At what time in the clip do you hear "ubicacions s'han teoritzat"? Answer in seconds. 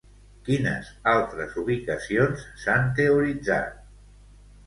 1.63-3.77